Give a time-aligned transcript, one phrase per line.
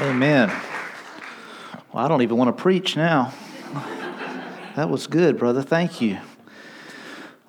[0.00, 0.48] Amen.
[1.92, 3.32] Well, I don't even want to preach now.
[4.76, 5.60] That was good, brother.
[5.60, 6.18] Thank you.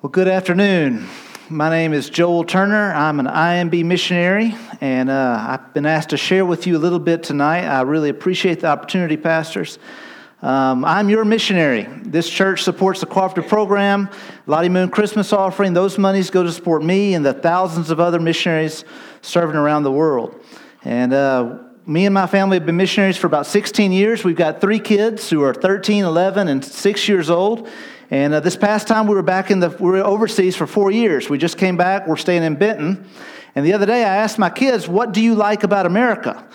[0.02, 1.06] Well, good afternoon.
[1.48, 2.92] My name is Joel Turner.
[2.92, 6.98] I'm an IMB missionary, and uh, I've been asked to share with you a little
[6.98, 7.66] bit tonight.
[7.66, 9.78] I really appreciate the opportunity, pastors.
[10.42, 11.86] Um, I'm your missionary.
[12.02, 14.10] This church supports the cooperative program,
[14.48, 15.72] Lottie Moon Christmas offering.
[15.72, 18.84] Those monies go to support me and the thousands of other missionaries
[19.22, 20.34] serving around the world.
[20.82, 21.58] And uh,
[21.90, 24.22] me and my family have been missionaries for about 16 years.
[24.22, 27.68] We've got three kids who are 13, 11, and 6 years old.
[28.12, 30.92] And uh, this past time we were back in the, we were overseas for four
[30.92, 31.28] years.
[31.28, 32.06] We just came back.
[32.06, 33.10] We're staying in Benton.
[33.56, 36.46] And the other day I asked my kids, What do you like about America?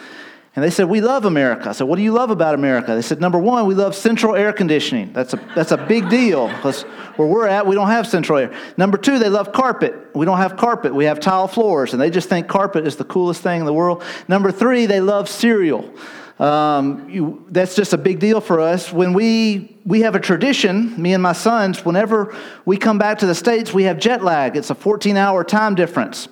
[0.56, 1.74] And they said, We love America.
[1.74, 2.96] Said, What do you love about America?
[2.96, 5.12] They said, Number one, we love central air conditioning.
[5.12, 6.84] That's a, that's a big deal because
[7.18, 8.54] where we're at, we don't have central air.
[8.78, 9.94] Number two, they love carpet.
[10.16, 13.04] We don't have carpet, we have tile floors, and they just think carpet is the
[13.04, 14.04] coolest thing in the world.
[14.28, 15.94] Number three, they love cereal.
[16.40, 18.92] Um, you, that's just a big deal for us.
[18.92, 23.26] When we, we have a tradition, me and my sons, whenever we come back to
[23.26, 24.58] the States, we have jet lag.
[24.58, 26.28] It's a 14 hour time difference.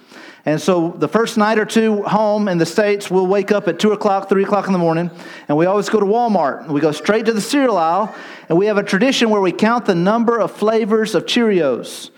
[0.45, 3.79] And so the first night or two home in the States, we'll wake up at
[3.79, 5.09] 2 o'clock, 3 o'clock in the morning,
[5.47, 6.67] and we always go to Walmart.
[6.67, 8.13] We go straight to the cereal aisle,
[8.49, 12.09] and we have a tradition where we count the number of flavors of Cheerios.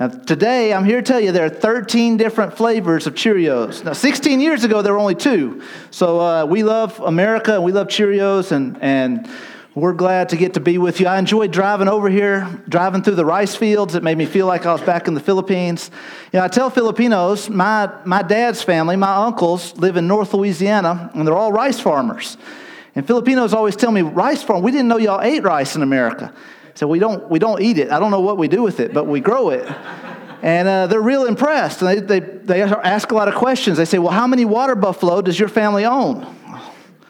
[0.00, 3.84] Now, today, I'm here to tell you there are 13 different flavors of Cheerios.
[3.84, 5.62] Now, 16 years ago, there were only two.
[5.90, 9.28] So uh, we love America, and we love Cheerios, and, and
[9.74, 11.08] we're glad to get to be with you.
[11.08, 13.96] I enjoyed driving over here, driving through the rice fields.
[13.96, 15.90] It made me feel like I was back in the Philippines.
[16.32, 21.10] You know, I tell Filipinos, my, my dad's family, my uncles live in North Louisiana,
[21.14, 22.36] and they're all rice farmers.
[22.94, 26.32] And Filipinos always tell me, rice farm, we didn't know y'all ate rice in America.
[26.76, 27.90] So we don't, we don't eat it.
[27.90, 29.68] I don't know what we do with it, but we grow it.
[30.42, 31.82] And uh, they're real impressed.
[31.82, 33.78] And they, they, they ask a lot of questions.
[33.78, 36.22] They say, well, how many water buffalo does your family own?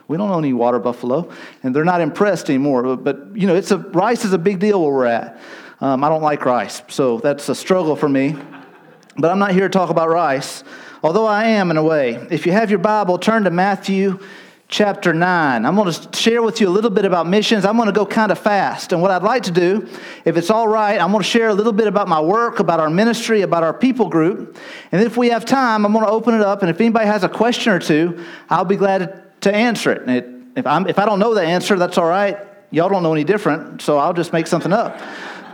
[0.07, 1.31] We don't own any water buffalo,
[1.63, 2.83] and they're not impressed anymore.
[2.83, 5.41] But, but you know, it's a, rice is a big deal where we're at.
[5.81, 8.37] Um, I don't like rice, so that's a struggle for me.
[9.17, 10.65] But I'm not here to talk about rice,
[11.03, 12.15] although I am in a way.
[12.31, 14.19] If you have your Bible, turn to Matthew
[14.69, 15.65] chapter 9.
[15.65, 17.65] I'm going to share with you a little bit about missions.
[17.65, 18.93] I'm going to go kind of fast.
[18.93, 19.87] And what I'd like to do,
[20.25, 22.81] if it's all right, I'm going to share a little bit about my work, about
[22.81, 24.57] our ministry, about our people group.
[24.91, 26.63] And if we have time, I'm going to open it up.
[26.63, 30.03] And if anybody has a question or two, I'll be glad to to answer it.
[30.03, 32.37] And it, if, I'm, if I don't know the answer, that's all right.
[32.71, 35.01] Y'all don't know any different, so I'll just make something up.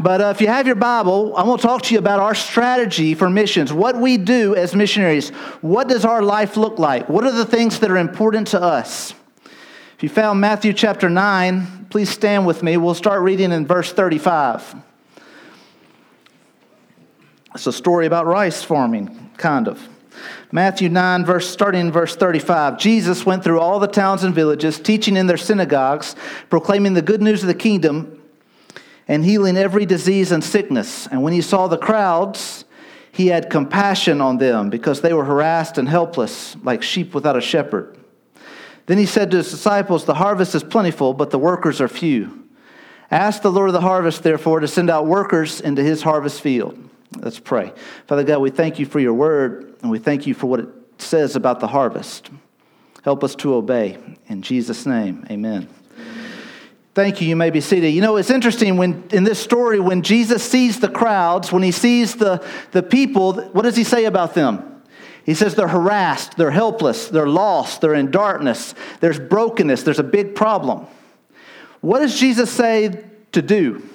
[0.00, 2.34] But uh, if you have your Bible, I'm going to talk to you about our
[2.34, 5.28] strategy for missions, what we do as missionaries.
[5.60, 7.08] What does our life look like?
[7.10, 9.12] What are the things that are important to us?
[9.96, 12.78] If you found Matthew chapter 9, please stand with me.
[12.78, 14.76] We'll start reading in verse 35.
[17.54, 19.86] It's a story about rice farming, kind of.
[20.52, 22.78] Matthew 9, verse, starting in verse 35.
[22.78, 26.16] Jesus went through all the towns and villages, teaching in their synagogues,
[26.48, 28.22] proclaiming the good news of the kingdom,
[29.06, 31.06] and healing every disease and sickness.
[31.06, 32.64] And when he saw the crowds,
[33.12, 37.40] he had compassion on them because they were harassed and helpless, like sheep without a
[37.40, 37.96] shepherd.
[38.86, 42.48] Then he said to his disciples, The harvest is plentiful, but the workers are few.
[43.10, 46.78] Ask the Lord of the harvest, therefore, to send out workers into his harvest field.
[47.16, 47.72] Let's pray.
[48.06, 50.68] Father God, we thank you for your word, and we thank you for what it
[50.98, 52.30] says about the harvest.
[53.02, 53.98] Help us to obey.
[54.26, 55.68] In Jesus' name, amen.
[56.92, 57.28] Thank you.
[57.28, 57.90] You may be seated.
[57.90, 61.70] You know, it's interesting when in this story, when Jesus sees the crowds, when he
[61.70, 64.82] sees the, the people, what does he say about them?
[65.24, 70.04] He says they're harassed, they're helpless, they're lost, they're in darkness, there's brokenness, there's a
[70.04, 70.86] big problem.
[71.80, 73.88] What does Jesus say to do?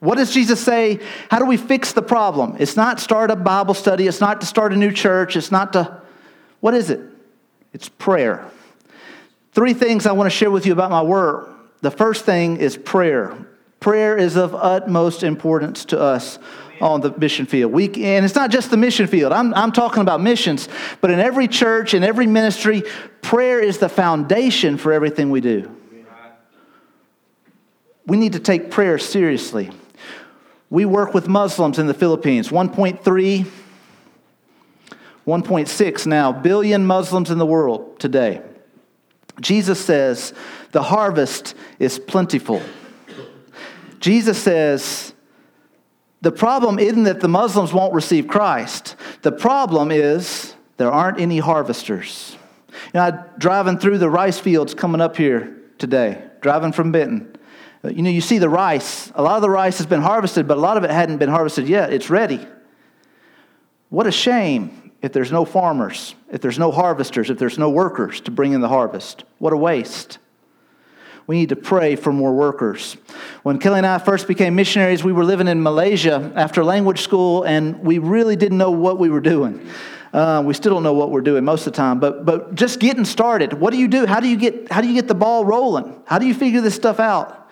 [0.00, 1.00] What does Jesus say?
[1.30, 2.56] How do we fix the problem?
[2.60, 5.72] It's not start a Bible study, it's not to start a new church, it's not
[5.72, 6.00] to.
[6.60, 7.00] What is it?
[7.72, 8.48] It's prayer.
[9.52, 11.50] Three things I want to share with you about my work.
[11.80, 13.46] The first thing is prayer.
[13.80, 16.38] Prayer is of utmost importance to us
[16.80, 17.72] on the mission field.
[17.72, 19.32] We, and it's not just the mission field.
[19.32, 20.68] I'm, I'm talking about missions,
[21.00, 22.82] but in every church, in every ministry,
[23.22, 25.74] prayer is the foundation for everything we do.
[28.06, 29.70] We need to take prayer seriously.
[30.70, 33.46] We work with Muslims in the Philippines, 1.3,
[35.26, 38.42] 1.6 now billion Muslims in the world today.
[39.40, 40.32] Jesus says
[40.72, 42.62] the harvest is plentiful.
[44.00, 45.12] Jesus says
[46.20, 48.96] the problem isn't that the Muslims won't receive Christ.
[49.22, 52.36] The problem is there aren't any harvesters.
[52.92, 57.36] You know, I driving through the rice fields coming up here today, driving from Benton.
[57.84, 59.12] Uh, you know, you see the rice.
[59.14, 61.28] A lot of the rice has been harvested, but a lot of it hadn't been
[61.28, 61.92] harvested yet.
[61.92, 62.46] It's ready.
[63.90, 68.20] What a shame if there's no farmers, if there's no harvesters, if there's no workers
[68.22, 69.24] to bring in the harvest?
[69.38, 70.18] What a waste.
[71.26, 72.96] We need to pray for more workers.
[73.42, 77.42] When Kelly and I first became missionaries, we were living in Malaysia after language school,
[77.42, 79.68] and we really didn't know what we were doing.
[80.12, 82.80] Uh, we still don't know what we're doing most of the time, but, but just
[82.80, 83.52] getting started.
[83.52, 84.06] What do you do?
[84.06, 86.00] How do you, get, how do you get the ball rolling?
[86.06, 87.47] How do you figure this stuff out?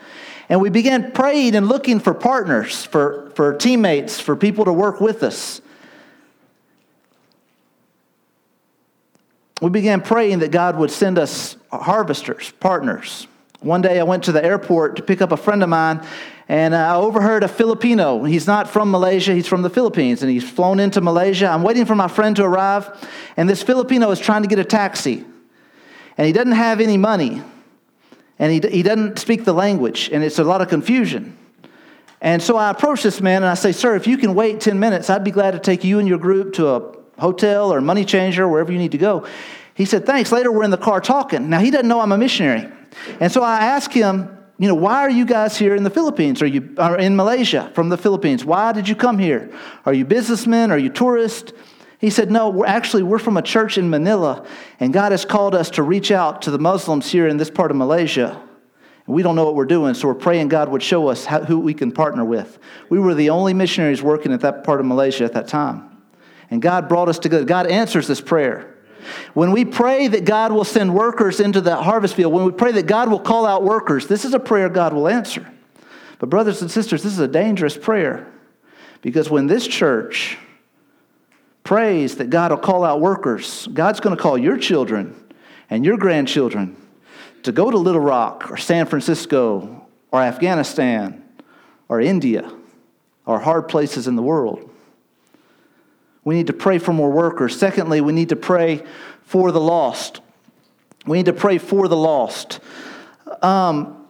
[0.49, 5.01] And we began praying and looking for partners, for, for teammates, for people to work
[5.01, 5.61] with us.
[9.61, 13.27] We began praying that God would send us harvesters, partners.
[13.61, 16.07] One day I went to the airport to pick up a friend of mine,
[16.47, 18.23] and uh, I overheard a Filipino.
[18.25, 21.49] He's not from Malaysia, he's from the Philippines, and he's flown into Malaysia.
[21.49, 24.65] I'm waiting for my friend to arrive, and this Filipino is trying to get a
[24.65, 25.25] taxi.
[26.19, 27.43] And he doesn't have any money,
[28.39, 31.37] and he, he doesn't speak the language, and it's a lot of confusion.
[32.21, 34.79] And so I approach this man and I say, Sir, if you can wait 10
[34.79, 38.05] minutes, I'd be glad to take you and your group to a hotel or money
[38.05, 39.27] changer, wherever you need to go.
[39.75, 40.33] He said, Thanks.
[40.33, 41.51] Later, we're in the car talking.
[41.51, 42.71] Now, he doesn't know I'm a missionary.
[43.21, 46.41] And so I ask him, you know, why are you guys here in the Philippines?
[46.41, 48.43] Are you are in Malaysia from the Philippines?
[48.43, 49.51] Why did you come here?
[49.85, 50.71] Are you businessmen?
[50.71, 51.53] Are you tourists?
[52.07, 54.47] He said, No, we're actually, we're from a church in Manila,
[54.79, 57.73] and God has called us to reach out to the Muslims here in this part
[57.73, 58.41] of Malaysia.
[59.07, 61.43] And we don't know what we're doing, so we're praying God would show us how,
[61.43, 62.61] who we can partner with.
[62.91, 66.01] We were the only missionaries working at that part of Malaysia at that time.
[66.49, 67.45] And God brought us together.
[67.45, 68.73] God answers this prayer.
[69.35, 72.71] When we pray that God will send workers into the harvest field, when we pray
[72.71, 75.45] that God will call out workers, this is a prayer God will answer.
[76.21, 78.33] But, brothers and sisters, this is a dangerous prayer
[79.03, 80.39] because when this church
[81.67, 85.15] prays that God will call out workers, God's going to call your children
[85.69, 86.77] and your grandchildren
[87.43, 91.23] to go to Little Rock or San Francisco or Afghanistan
[91.89, 92.51] or India
[93.27, 94.71] or hard places in the world.
[96.25, 97.59] We need to pray for more workers.
[97.59, 98.83] Secondly, we need to pray
[99.23, 100.21] for the lost.
[101.05, 102.61] We need to pray for the lost.
[103.43, 104.06] Um,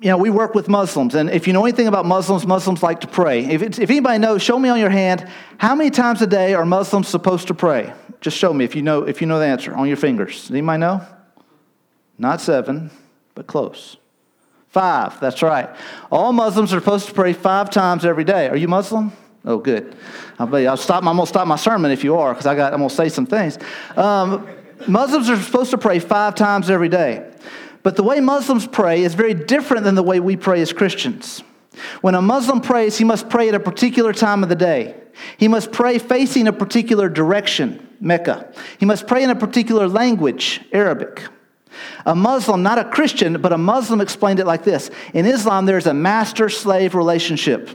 [0.00, 3.00] you know, we work with Muslims, and if you know anything about Muslims, Muslims like
[3.00, 3.44] to pray.
[3.44, 5.28] If, if anybody knows, show me on your hand
[5.58, 7.92] how many times a day are Muslims supposed to pray.
[8.20, 10.50] Just show me if you know if you know the answer on your fingers.
[10.50, 11.06] Anybody know?
[12.16, 12.90] Not seven,
[13.34, 13.96] but close.
[14.68, 15.18] Five.
[15.20, 15.68] That's right.
[16.10, 18.48] All Muslims are supposed to pray five times every day.
[18.48, 19.12] Are you Muslim?
[19.44, 19.96] Oh, good.
[20.38, 22.80] I'll, I'll stop, I'm to stop my sermon if you are, because I got, I'm
[22.80, 23.58] going to say some things.
[23.96, 24.46] Um,
[24.86, 27.30] Muslims are supposed to pray five times every day.
[27.82, 31.42] But the way Muslims pray is very different than the way we pray as Christians.
[32.00, 34.96] When a Muslim prays, he must pray at a particular time of the day.
[35.36, 38.52] He must pray facing a particular direction, Mecca.
[38.78, 41.22] He must pray in a particular language, Arabic.
[42.06, 45.86] A Muslim, not a Christian, but a Muslim explained it like this In Islam, there's
[45.86, 47.70] a master slave relationship.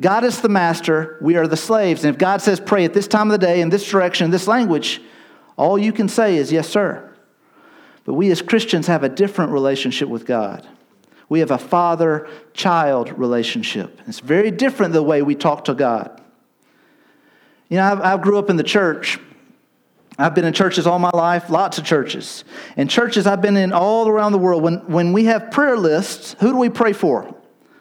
[0.00, 2.04] God is the master, we are the slaves.
[2.04, 4.30] And if God says pray at this time of the day, in this direction, in
[4.30, 5.02] this language,
[5.56, 7.12] all you can say is yes, sir.
[8.06, 10.66] But we as Christians have a different relationship with God.
[11.28, 14.00] We have a father child relationship.
[14.06, 16.22] It's very different the way we talk to God.
[17.68, 19.18] You know, I, I grew up in the church.
[20.18, 22.44] I've been in churches all my life, lots of churches.
[22.76, 24.62] And churches I've been in all around the world.
[24.62, 27.34] When, when we have prayer lists, who do we pray for?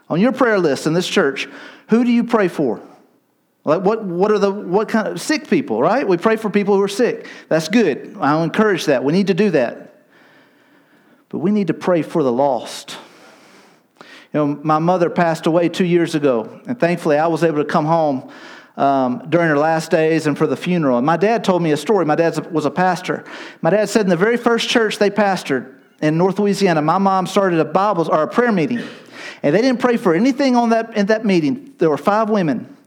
[0.09, 1.47] On your prayer list in this church,
[1.89, 2.81] who do you pray for?
[3.63, 6.07] Like what, what are the what kind of sick people, right?
[6.07, 7.27] We pray for people who are sick.
[7.47, 8.15] That's good.
[8.19, 9.03] I'll encourage that.
[9.03, 9.84] We need to do that.
[11.35, 12.97] But we need to pray for the lost.
[13.99, 14.07] You
[14.39, 17.85] know, my mother passed away two years ago, and thankfully I was able to come
[17.85, 18.31] home
[18.77, 20.97] um, during her last days and for the funeral.
[20.97, 22.05] And my dad told me a story.
[22.05, 23.25] My dad was a pastor.
[23.61, 27.27] My dad said in the very first church they pastored in North Louisiana, my mom
[27.27, 28.81] started a Bible or a prayer meeting.
[29.43, 31.75] And they didn't pray for anything on that, in that meeting.
[31.79, 32.77] There were five women.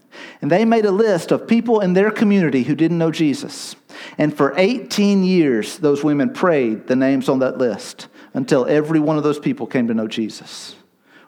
[0.41, 3.75] And they made a list of people in their community who didn't know Jesus.
[4.17, 8.07] And for 18 years, those women prayed the names on that list
[8.39, 10.73] until every one of those people came to know Jesus.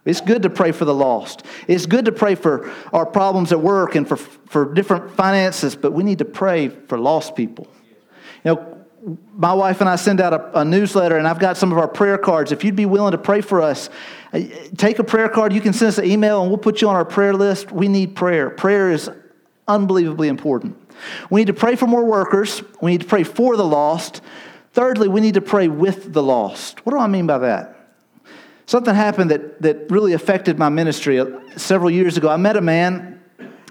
[0.05, 1.45] It's good to pray for the lost.
[1.67, 5.91] It's good to pray for our problems at work and for, for different finances, but
[5.91, 7.67] we need to pray for lost people.
[8.45, 8.77] You know,
[9.33, 11.87] my wife and I send out a, a, newsletter, and I've got some of our
[11.87, 12.53] prayer cards.
[12.53, 13.89] If you'd be willing to pray for us,
[14.31, 14.39] uh,
[14.77, 15.51] take a prayer card.
[15.51, 17.73] You can send us an email, and we'll put you on our prayer list.
[17.73, 18.49] We need prayer.
[18.49, 19.09] Prayer is
[19.67, 20.77] unbelievably important.
[21.29, 22.63] We need to pray for more workers.
[22.81, 24.21] We need to pray for the lost.
[24.73, 26.85] Thirdly, we need to pray with the lost.
[26.85, 27.75] What do I mean by that?
[28.65, 31.25] Something happened that, that really affected my ministry uh,
[31.57, 32.29] several years ago.
[32.29, 33.21] I met a man,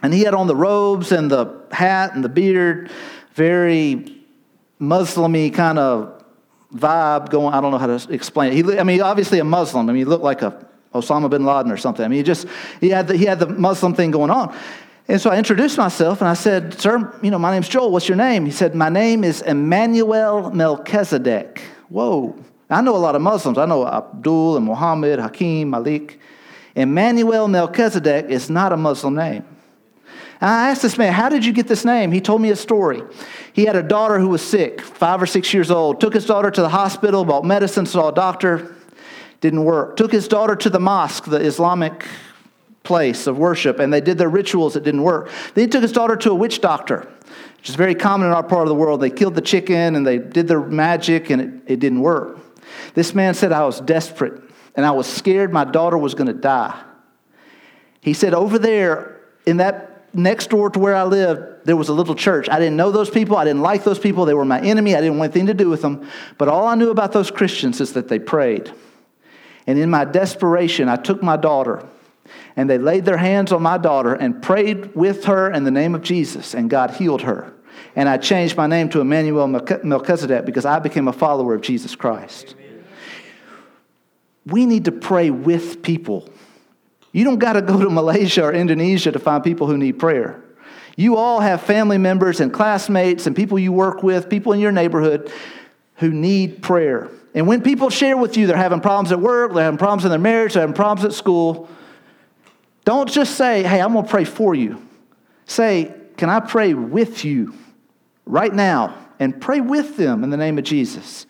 [0.03, 2.91] and he had on the robes and the hat and the beard,
[3.35, 4.25] very
[4.79, 6.23] Muslimy kind of
[6.75, 7.55] vibe going.
[7.55, 8.57] I don't know how to explain it.
[8.57, 9.89] He, I mean, obviously a Muslim.
[9.89, 12.05] I mean, he looked like a Osama bin Laden or something.
[12.05, 12.47] I mean, he just
[12.81, 14.55] he had the, he had the Muslim thing going on.
[15.11, 17.91] And so I introduced myself and I said, Sir, you know, my name's Joel.
[17.91, 18.47] What's your name?
[18.47, 21.63] He said, My name is Emmanuel Melchizedek.
[21.89, 22.39] Whoa.
[22.71, 23.59] I know a lot of Muslims.
[23.59, 26.21] I know Abdul and Muhammad, Hakim, Malik.
[26.77, 29.45] Emmanuel Melchizedek is not a Muslim name.
[30.41, 32.13] And I asked this man, How did you get this name?
[32.13, 33.03] He told me a story.
[33.53, 36.01] He had a daughter who was sick, five or six years old.
[36.01, 38.77] Took his daughter to the hospital, bought medicine, saw a doctor.
[39.41, 39.97] Didn't work.
[39.97, 42.07] Took his daughter to the mosque, the Islamic
[42.83, 45.31] place of worship and they did their rituals that didn't work.
[45.55, 47.09] Then he took his daughter to a witch doctor,
[47.59, 49.01] which is very common in our part of the world.
[49.01, 52.39] They killed the chicken and they did their magic and it, it didn't work.
[52.95, 54.43] This man said, I was desperate
[54.75, 56.81] and I was scared my daughter was going to die.
[58.01, 61.93] He said, Over there in that next door to where I lived, there was a
[61.93, 62.49] little church.
[62.49, 63.37] I didn't know those people.
[63.37, 64.25] I didn't like those people.
[64.25, 64.97] They were my enemy.
[64.97, 66.09] I didn't want anything to do with them.
[66.39, 68.73] But all I knew about those Christians is that they prayed.
[69.67, 71.87] And in my desperation, I took my daughter
[72.57, 75.95] and they laid their hands on my daughter and prayed with her in the name
[75.95, 77.53] of Jesus, and God healed her.
[77.97, 81.97] And I changed my name to Emmanuel Melchizedek because I became a follower of Jesus
[81.97, 82.55] Christ.
[82.59, 82.85] Amen.
[84.47, 86.29] We need to pray with people.
[87.13, 90.43] You don't got to go to Malaysia or Indonesia to find people who need prayer.
[90.97, 94.73] You all have family members and classmates and people you work with, people in your
[94.73, 95.33] neighborhood
[95.97, 97.09] who need prayer.
[97.35, 100.11] And when people share with you they're having problems at work, they're having problems in
[100.11, 101.69] their marriage, they're having problems at school,
[102.85, 104.85] don't just say, hey, I'm going to pray for you.
[105.47, 107.55] Say, can I pray with you
[108.27, 108.97] right now?
[109.19, 111.27] And pray with them in the name of Jesus.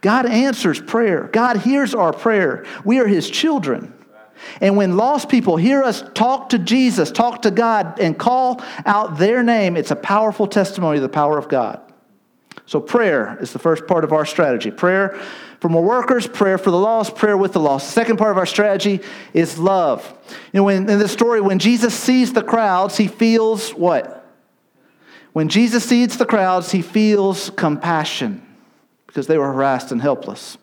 [0.00, 2.64] God answers prayer, God hears our prayer.
[2.84, 3.92] We are His children.
[4.60, 9.18] And when lost people hear us talk to Jesus, talk to God, and call out
[9.18, 11.80] their name, it's a powerful testimony of the power of God.
[12.66, 14.70] So, prayer is the first part of our strategy.
[14.70, 15.20] Prayer
[15.64, 17.88] for more workers, prayer for the lost, prayer with the lost.
[17.88, 19.00] Second part of our strategy
[19.32, 20.06] is love.
[20.52, 24.30] You know, when, in the story, when Jesus sees the crowds, he feels what?
[25.32, 28.46] When Jesus sees the crowds, he feels compassion
[29.06, 30.58] because they were harassed and helpless.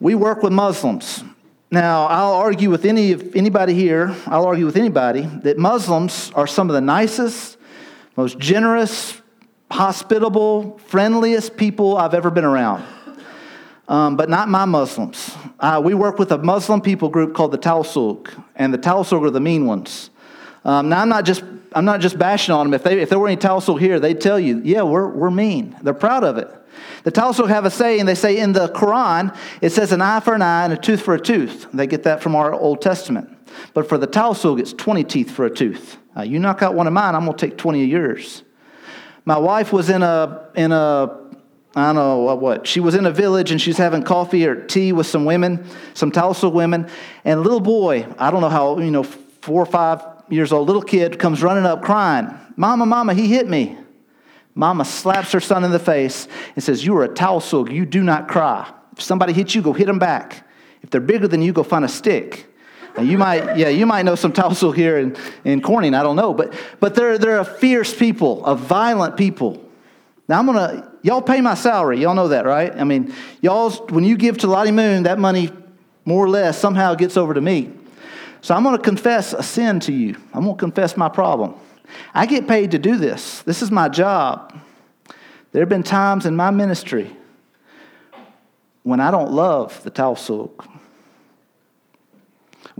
[0.00, 1.22] We work with Muslims.
[1.70, 6.70] Now, I'll argue with any anybody here, I'll argue with anybody that Muslims are some
[6.70, 7.58] of the nicest,
[8.16, 9.19] most generous,
[9.70, 12.84] hospitable, friendliest people I've ever been around.
[13.88, 15.36] Um, but not my Muslims.
[15.58, 19.30] Uh, we work with a Muslim people group called the Tausug, and the Tausug are
[19.30, 20.10] the mean ones.
[20.64, 22.74] Um, now, I'm not just I'm not just bashing on them.
[22.74, 25.76] If, they, if there were any Tausug here, they'd tell you, yeah, we're, we're mean.
[25.82, 26.50] They're proud of it.
[27.04, 30.34] The Tausug have a saying, they say in the Quran, it says an eye for
[30.34, 31.68] an eye and a tooth for a tooth.
[31.72, 33.36] They get that from our Old Testament.
[33.72, 35.98] But for the Tausug, it's 20 teeth for a tooth.
[36.16, 38.42] Uh, you knock out one of mine, I'm going to take 20 of yours.
[39.24, 41.18] My wife was in a, in a,
[41.74, 44.92] I don't know what, she was in a village and she's having coffee or tea
[44.92, 46.88] with some women, some Tausug women,
[47.24, 50.66] and a little boy, I don't know how, you know, four or five years old,
[50.66, 53.78] little kid comes running up crying, Mama, Mama, he hit me.
[54.54, 58.02] Mama slaps her son in the face and says, You are a Tausug, you do
[58.02, 58.70] not cry.
[58.92, 60.46] If somebody hits you, go hit them back.
[60.82, 62.49] If they're bigger than you, go find a stick.
[62.98, 66.34] You might, yeah, you might know some Tausug here in, in Corning, I don't know.
[66.34, 69.64] But, but they're, they're a fierce people, a violent people.
[70.28, 72.00] Now I'm gonna, y'all pay my salary.
[72.00, 72.72] Y'all know that, right?
[72.76, 75.50] I mean, y'all, when you give to Lottie Moon, that money
[76.04, 77.72] more or less somehow gets over to me.
[78.40, 80.16] So I'm gonna confess a sin to you.
[80.32, 81.54] I'm gonna confess my problem.
[82.14, 83.42] I get paid to do this.
[83.42, 84.56] This is my job.
[85.52, 87.16] There have been times in my ministry
[88.82, 90.50] when I don't love the Tausug.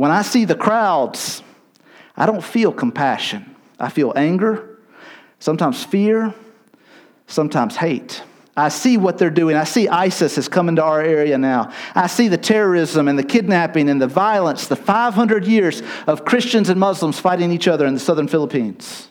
[0.01, 1.43] When I see the crowds,
[2.17, 3.55] I don't feel compassion.
[3.79, 4.79] I feel anger,
[5.41, 6.33] sometimes fear,
[7.27, 8.23] sometimes hate.
[8.57, 9.57] I see what they're doing.
[9.57, 11.71] I see ISIS has come into our area now.
[11.95, 16.71] I see the terrorism and the kidnapping and the violence, the 500 years of Christians
[16.71, 19.09] and Muslims fighting each other in the southern Philippines.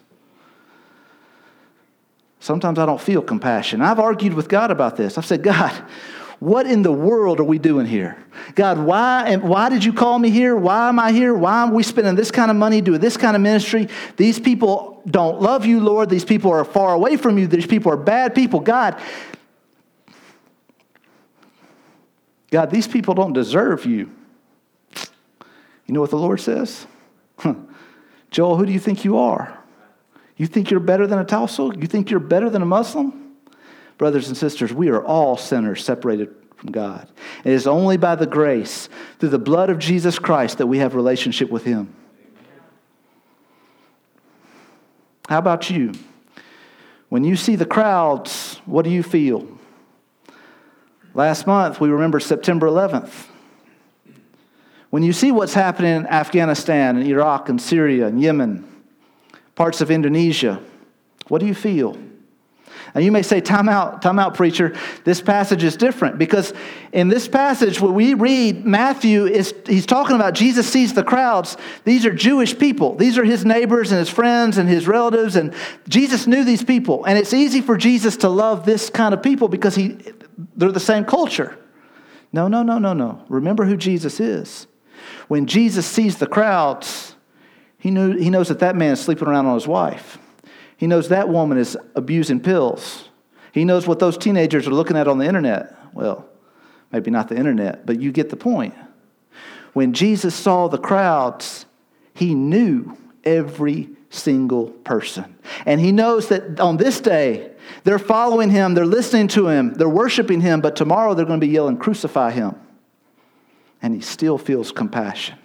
[2.40, 3.84] Sometimes I don't feel compassion.
[3.84, 5.20] I've argued with God about this.
[5.20, 5.72] I've said, God,
[6.40, 8.18] what in the world are we doing here?
[8.56, 10.56] God, why, and why did you call me here?
[10.56, 11.34] Why am I here?
[11.34, 13.90] Why are we spending this kind of money doing this kind of ministry?
[14.16, 16.10] These people don't love you, Lord.
[16.10, 17.48] These people are far away from you.
[17.48, 18.62] These people are bad people.
[18.62, 19.02] God,
[22.52, 24.10] God, these people don't deserve you.
[25.86, 26.88] You know what the Lord says?
[28.32, 29.58] Joel, who do you think you are?
[30.38, 31.82] You think you're better than a Tausug?
[31.82, 33.19] You think you're better than a Muslim?
[34.00, 37.10] Brothers and sisters, we are all sinners separated from God.
[37.44, 38.88] It is only by the grace,
[39.20, 41.94] through the blood of Jesus Christ, that we have relationship with Him.
[45.28, 45.92] How about you?
[47.10, 49.46] When you see the crowds, what do you feel?
[51.14, 53.26] Last month, we remember September 11th.
[54.92, 58.66] When you see what's happening in Afghanistan and Iraq and Syria and Yemen,
[59.56, 60.64] parts of Indonesia,
[61.28, 61.98] what do you feel?
[62.94, 64.76] And you may say, time out, time out, preacher.
[65.04, 66.54] This passage is different because
[66.92, 71.58] in this passage, when we read Matthew, is he's talking about Jesus sees the crowds.
[71.84, 72.96] These are Jewish people.
[72.96, 75.36] These are his neighbors and his friends and his relatives.
[75.36, 75.54] And
[75.88, 77.06] Jesus knew these people.
[77.06, 79.98] And it's easy for Jesus to love this kind of people because he,
[80.56, 81.58] they're the same culture.
[82.32, 83.24] No, no, no, no, no.
[83.30, 84.68] Remember who Jesus is.
[85.28, 87.16] When Jesus sees the crowds,
[87.78, 90.18] he, knew, he knows that that man is sleeping around on his wife.
[90.80, 93.10] He knows that woman is abusing pills.
[93.52, 95.76] He knows what those teenagers are looking at on the internet.
[95.94, 96.26] Well,
[96.90, 98.74] maybe not the internet, but you get the point.
[99.74, 101.66] When Jesus saw the crowds,
[102.14, 105.36] he knew every single person.
[105.66, 107.52] And he knows that on this day,
[107.84, 111.46] they're following him, they're listening to him, they're worshiping him, but tomorrow they're going to
[111.46, 112.56] be yelling, Crucify him.
[113.82, 115.38] And he still feels compassion.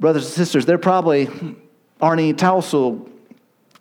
[0.00, 1.28] Brothers and sisters, they're probably
[2.00, 3.08] Arnie Tausug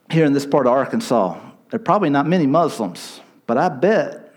[0.09, 1.39] here in this part of Arkansas.
[1.69, 4.33] There are probably not many Muslims, but I bet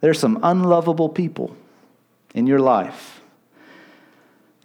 [0.00, 1.56] there's some unlovable people
[2.34, 3.20] in your life.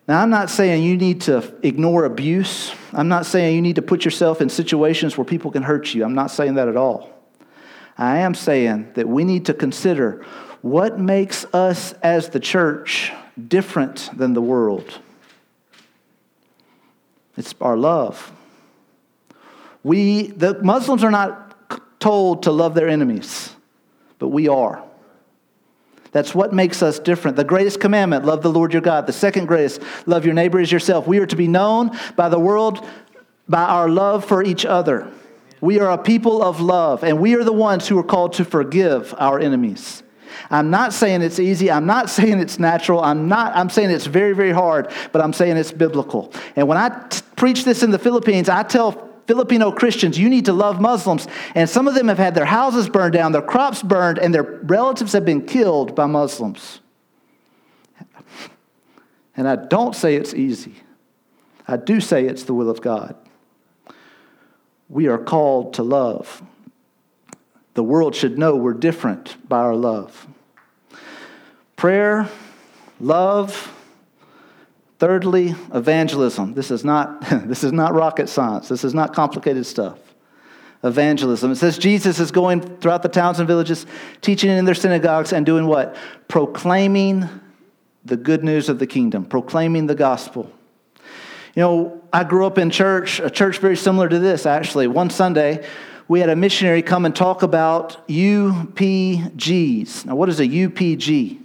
[0.08, 2.72] Now, I'm not saying you need to ignore abuse.
[2.94, 6.06] I'm not saying you need to put yourself in situations where people can hurt you.
[6.06, 7.10] I'm not saying that at all.
[7.98, 10.26] I am saying that we need to consider
[10.62, 13.12] what makes us as the church
[13.48, 15.00] different than the world.
[17.38, 18.32] It's our love.
[19.84, 23.56] We, the Muslims are not told to love their enemies,
[24.20, 24.84] but we are.
[26.12, 27.38] That's what makes us different.
[27.38, 29.06] The greatest commandment, love the Lord your God.
[29.06, 31.06] The second greatest, love your neighbor as yourself.
[31.06, 32.86] We are to be known by the world
[33.48, 35.12] by our love for each other.
[35.62, 38.46] We are a people of love, and we are the ones who are called to
[38.46, 40.04] forgive our enemies.
[40.50, 41.72] I'm not saying it's easy.
[41.72, 43.02] I'm not saying it's natural.
[43.02, 46.34] I'm not I'm saying it's very very hard, but I'm saying it's biblical.
[46.56, 50.46] And when I t- preach this in the Philippines, I tell Filipino Christians, you need
[50.46, 51.28] to love Muslims.
[51.56, 54.44] And some of them have had their houses burned down, their crops burned, and their
[54.44, 56.82] relatives have been killed by Muslims.
[59.36, 60.76] And I don't say it's easy.
[61.68, 63.16] I do say it's the will of God.
[64.90, 66.42] We are called to love.
[67.76, 70.26] The world should know we're different by our love.
[71.76, 72.30] Prayer,
[73.00, 73.72] love,
[75.00, 76.54] thirdly, evangelism.
[76.54, 80.00] This is not, this is not rocket science, this is not complicated stuff.
[80.84, 81.52] Evangelism.
[81.52, 83.88] It says Jesus is going throughout the towns and villages,
[84.22, 85.96] teaching in their synagogues, and doing what?
[86.28, 87.28] Proclaiming
[88.06, 90.52] the good news of the kingdom, proclaiming the gospel.
[91.56, 94.86] You know, I grew up in church, a church very similar to this, actually.
[94.86, 95.66] One Sunday,
[96.08, 100.06] we had a missionary come and talk about UPGs.
[100.06, 101.42] Now, what is a UPG?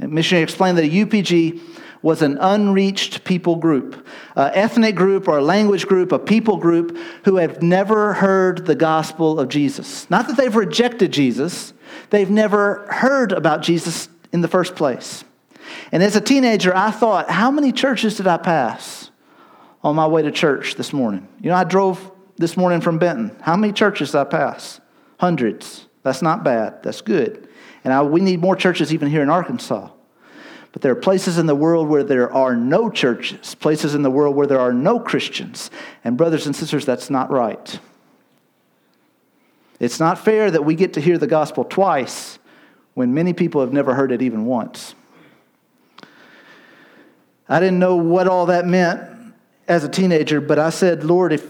[0.00, 1.60] A missionary explained that a UPG
[2.04, 6.98] was an unreached people group, an ethnic group or a language group, a people group
[7.24, 10.08] who have never heard the gospel of Jesus.
[10.10, 11.72] Not that they've rejected Jesus,
[12.10, 15.24] they've never heard about Jesus in the first place.
[15.92, 19.10] And as a teenager, I thought, how many churches did I pass
[19.82, 21.26] on my way to church this morning?
[21.40, 23.34] You know, I drove this morning from Benton.
[23.40, 24.78] How many churches did I pass?
[25.18, 25.86] Hundreds.
[26.02, 26.82] That's not bad.
[26.82, 27.48] That's good.
[27.82, 29.88] And I, we need more churches even here in Arkansas.
[30.74, 34.10] But there are places in the world where there are no churches, places in the
[34.10, 35.70] world where there are no Christians.
[36.02, 37.78] And, brothers and sisters, that's not right.
[39.78, 42.40] It's not fair that we get to hear the gospel twice
[42.94, 44.96] when many people have never heard it even once.
[47.48, 49.32] I didn't know what all that meant
[49.68, 51.46] as a teenager, but I said, Lord, if,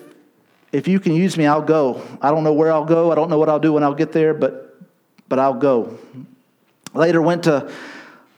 [0.70, 2.02] if you can use me, I'll go.
[2.20, 3.10] I don't know where I'll go.
[3.10, 4.78] I don't know what I'll do when I'll get there, but,
[5.30, 5.98] but I'll go.
[6.92, 7.72] Later went to,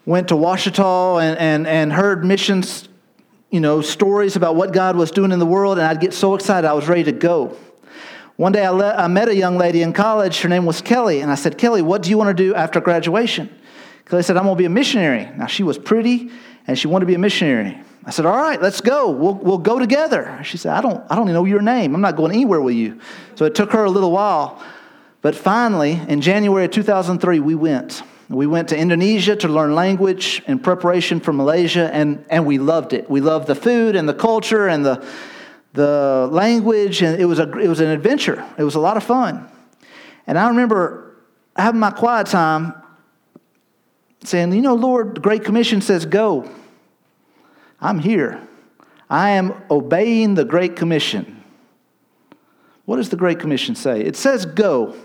[0.07, 2.89] went to Ouachita and, and, and heard missions,
[3.51, 6.35] you know, stories about what God was doing in the world, and I'd get so
[6.35, 7.57] excited I was ready to go.
[8.37, 10.41] One day I, le- I met a young lady in college.
[10.41, 12.81] Her name was Kelly, and I said, Kelly, what do you want to do after
[12.81, 13.51] graduation?
[14.05, 15.29] Kelly said, I'm going to be a missionary.
[15.37, 16.31] Now, she was pretty,
[16.67, 17.77] and she wanted to be a missionary.
[18.05, 19.11] I said, All right, let's go.
[19.11, 20.39] We'll, we'll go together.
[20.45, 21.93] She said, I don't, I don't even know your name.
[21.93, 23.01] I'm not going anywhere with you.
[23.35, 24.63] So it took her a little while.
[25.23, 28.03] But finally, in January of 2003, we went.
[28.29, 32.93] We went to Indonesia to learn language in preparation for Malaysia, and, and we loved
[32.93, 33.09] it.
[33.09, 35.07] We loved the food and the culture and the,
[35.75, 38.45] the language, and it was, a, it was an adventure.
[38.59, 39.49] It was a lot of fun.
[40.27, 41.17] And I remember
[41.55, 42.75] having my quiet time
[44.25, 46.51] saying, You know, Lord, the Great Commission says go.
[47.81, 48.41] I'm here.
[49.09, 51.45] I am obeying the Great Commission.
[52.87, 54.01] What does the Great Commission say?
[54.01, 54.97] It says, Go.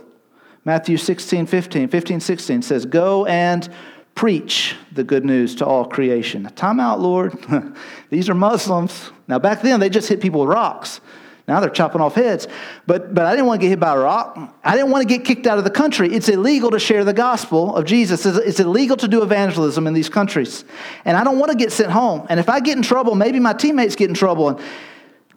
[0.64, 3.68] Matthew 16, 15, 15, 16 says, Go and
[4.14, 6.44] preach the good news to all creation.
[6.56, 7.34] Time out, Lord.
[8.10, 9.12] These are Muslims.
[9.28, 11.02] Now, back then, they just hit people with rocks.
[11.48, 12.48] Now they're chopping off heads.
[12.86, 14.38] But, but I didn't want to get hit by a rock.
[14.64, 16.14] I didn't want to get kicked out of the country.
[16.14, 18.26] It's illegal to share the gospel of Jesus.
[18.26, 20.64] It's, illegal to do evangelism in these countries.
[21.04, 22.28] And I don't want to get sent home.
[22.30, 24.50] And if I get in trouble, maybe my teammates get in trouble.
[24.50, 24.60] And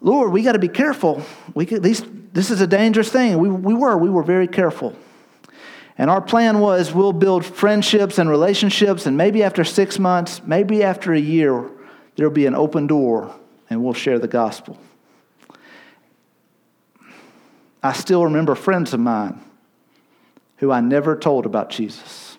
[0.01, 1.23] Lord, we got to be careful.
[1.55, 3.39] We could, these, this is a dangerous thing.
[3.39, 3.97] We, we were.
[3.97, 4.95] We were very careful.
[5.97, 10.83] And our plan was we'll build friendships and relationships, and maybe after six months, maybe
[10.83, 11.71] after a year,
[12.17, 13.35] there'll be an open door
[13.71, 14.79] and we'll share the gospel.
[17.83, 19.41] I still remember friends of mine
[20.57, 22.39] who I never told about Jesus.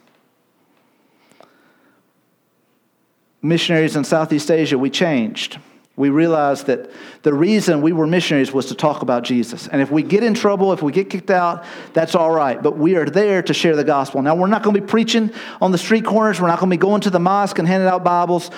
[3.42, 5.60] Missionaries in Southeast Asia, we changed.
[5.98, 6.92] We realized that
[7.24, 9.68] the reason we were missionaries was to talk about Jesus.
[9.68, 12.62] And if we get in trouble, if we get kicked out, that's all right.
[12.62, 14.22] But we are there to share the gospel.
[14.22, 15.32] Now, we're not going to be preaching
[15.62, 16.42] on the street corners.
[16.42, 18.52] We're not going to be going to the mosque and handing out Bibles.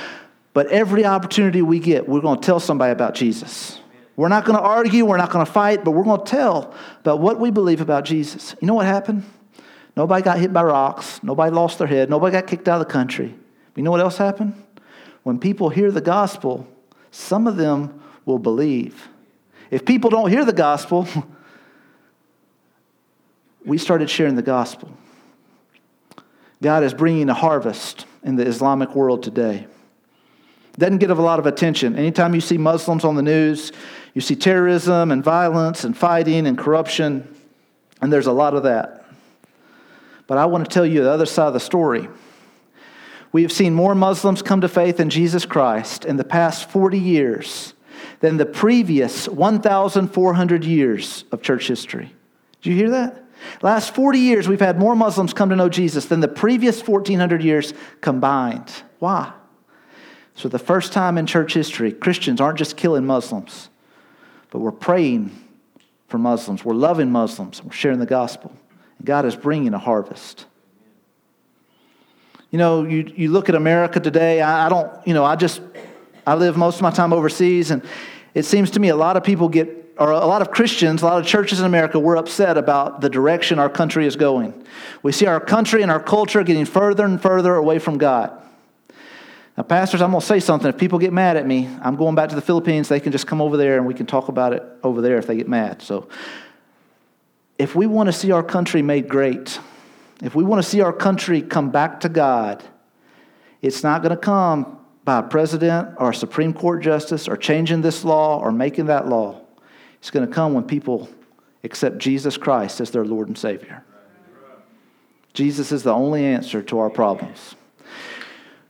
[0.54, 3.80] But every opportunity we get, we're going to tell somebody about Jesus.
[4.16, 6.74] We're not going to argue, we're not going to fight, but we're going to tell
[7.02, 8.56] about what we believe about Jesus.
[8.60, 9.24] You know what happened?
[9.96, 12.92] Nobody got hit by rocks, nobody lost their head, nobody got kicked out of the
[12.92, 13.36] country.
[13.76, 14.56] You know what else happened?
[15.22, 16.68] When people hear the gospel,
[17.18, 19.10] some of them will believe.
[19.72, 21.08] If people don't hear the gospel,
[23.66, 24.90] we started sharing the gospel.
[26.62, 29.66] God is bringing a harvest in the Islamic world today.
[30.78, 31.96] Doesn't get a lot of attention.
[31.96, 33.72] Anytime you see Muslims on the news,
[34.14, 37.36] you see terrorism and violence and fighting and corruption,
[38.00, 39.06] and there's a lot of that.
[40.28, 42.10] But I want to tell you the other side of the story.
[43.32, 46.98] We have seen more Muslims come to faith in Jesus Christ in the past 40
[46.98, 47.74] years
[48.20, 52.16] than the previous 1,400 years of church history.
[52.62, 53.24] Did you hear that?
[53.62, 57.44] Last 40 years, we've had more Muslims come to know Jesus than the previous 1,400
[57.44, 58.72] years combined.
[59.00, 59.32] Why?
[60.34, 63.70] So, the first time in church history, Christians aren't just killing Muslims,
[64.52, 65.32] but we're praying
[66.08, 66.64] for Muslims.
[66.64, 67.64] We're loving Muslims.
[67.64, 68.56] We're sharing the gospel.
[69.04, 70.46] God is bringing a harvest.
[72.58, 75.62] You know, you, you look at America today, I, I don't, you know, I just,
[76.26, 77.84] I live most of my time overseas, and
[78.34, 81.06] it seems to me a lot of people get or a lot of Christians, a
[81.06, 84.66] lot of churches in America, we're upset about the direction our country is going.
[85.04, 88.32] We see our country and our culture getting further and further away from God.
[89.56, 90.68] Now, pastors, I'm going to say something.
[90.68, 92.90] If people get mad at me, I'm going back to the Philippines.
[92.90, 95.28] They can just come over there and we can talk about it over there if
[95.28, 95.84] they get mad.
[95.84, 96.10] So,
[97.60, 99.60] if we want to see our country made great,
[100.22, 102.64] if we want to see our country come back to God,
[103.62, 107.82] it's not going to come by a president or a Supreme Court justice or changing
[107.82, 109.42] this law or making that law.
[110.00, 111.10] It's going to come when people
[111.64, 113.84] accept Jesus Christ as their Lord and Savior.
[115.34, 117.56] Jesus is the only answer to our problems.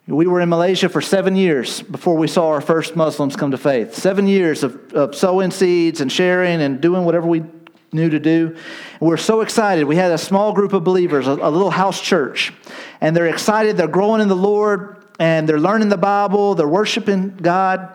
[0.05, 3.57] We were in Malaysia for seven years before we saw our first Muslims come to
[3.57, 3.93] faith.
[3.93, 7.43] Seven years of, of sowing seeds and sharing and doing whatever we
[7.91, 8.55] knew to do.
[8.99, 9.85] We we're so excited.
[9.85, 12.53] We had a small group of believers, a, a little house church,
[13.01, 13.77] and they're excited.
[13.77, 17.93] They're growing in the Lord and they're learning the Bible, they're worshiping God.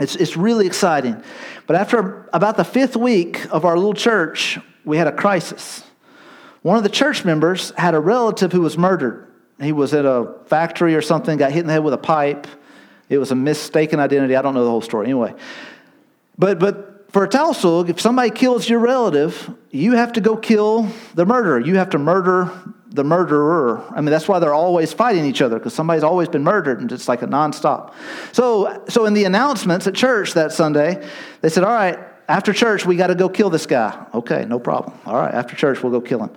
[0.00, 1.22] It's, it's really exciting.
[1.66, 5.84] But after about the fifth week of our little church, we had a crisis.
[6.62, 9.30] One of the church members had a relative who was murdered.
[9.60, 12.46] He was at a factory or something, got hit in the head with a pipe.
[13.08, 14.34] It was a mistaken identity.
[14.34, 15.06] I don't know the whole story.
[15.06, 15.34] Anyway,
[16.38, 20.88] but but for a tausug, if somebody kills your relative, you have to go kill
[21.14, 21.60] the murderer.
[21.60, 22.50] You have to murder
[22.88, 23.84] the murderer.
[23.92, 26.90] I mean, that's why they're always fighting each other because somebody's always been murdered, and
[26.90, 27.94] it's like a nonstop.
[28.32, 31.08] So so in the announcements at church that Sunday,
[31.40, 34.58] they said, "All right, after church, we got to go kill this guy." Okay, no
[34.58, 34.98] problem.
[35.06, 36.30] All right, after church, we'll go kill him.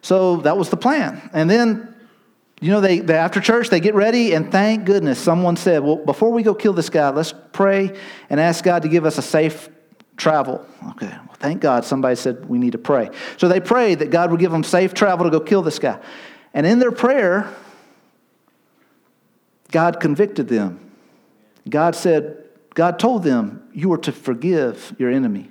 [0.00, 1.92] So that was the plan, and then
[2.60, 5.96] you know, they, they, after church, they get ready, and thank goodness someone said, Well,
[5.96, 9.22] before we go kill this guy, let's pray and ask God to give us a
[9.22, 9.70] safe
[10.20, 10.64] travel.
[10.90, 13.10] Okay, well, thank God somebody said we need to pray.
[13.38, 15.98] So they prayed that God would give them safe travel to go kill this guy.
[16.54, 17.52] And in their prayer,
[19.70, 20.92] God convicted them.
[21.68, 25.50] God said, God told them, You are to forgive your enemy.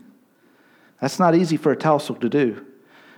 [1.02, 2.66] That's not easy for a Tausug to do.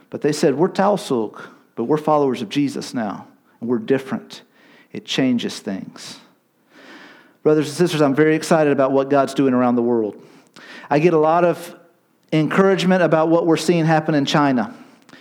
[0.10, 1.42] But they said, We're Tausug,
[1.76, 3.28] but we're followers of Jesus now.
[3.60, 4.44] And We're different.
[4.92, 6.20] It changes things.
[7.44, 10.22] Brothers and sisters, I'm very excited about what God's doing around the world.
[10.92, 11.76] I get a lot of
[12.34, 14.76] encouragement about what we're seeing happen in China.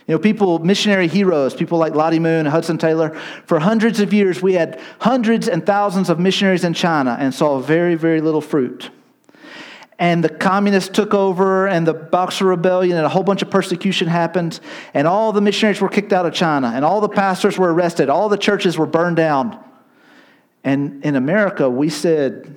[0.08, 3.10] You know, people, missionary heroes, people like Lottie Moon, and Hudson Taylor,
[3.46, 7.60] for hundreds of years, we had hundreds and thousands of missionaries in China and saw
[7.60, 8.90] very, very little fruit.
[10.00, 14.08] and the communists took over, and the Boxer Rebellion, and a whole bunch of persecution
[14.08, 14.58] happened,
[14.94, 18.08] and all the missionaries were kicked out of China, and all the pastors were arrested,
[18.08, 19.62] all the churches were burned down.
[20.64, 22.56] And in America, we said,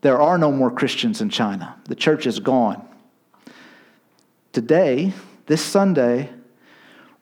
[0.00, 1.76] there are no more Christians in China.
[1.84, 2.86] The church is gone.
[4.52, 5.12] Today,
[5.46, 6.30] this Sunday,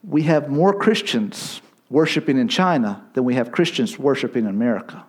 [0.02, 5.04] we have more Christians worshiping in China than we have Christians worshiping in America.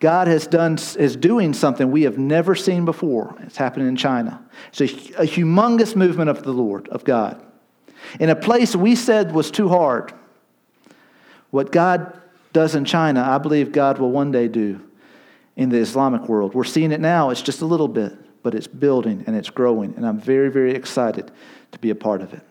[0.00, 3.36] God has done is doing something we have never seen before.
[3.40, 4.42] It's happening in China.
[4.72, 7.42] It's a, a humongous movement of the Lord, of God.
[8.18, 10.12] In a place we said was too hard.
[11.50, 12.18] What God
[12.52, 14.80] does in China, I believe God will one day do
[15.56, 16.54] in the Islamic world.
[16.54, 18.12] We're seeing it now, it's just a little bit,
[18.42, 21.30] but it's building and it's growing, and I'm very, very excited
[21.72, 22.42] to be a part of it.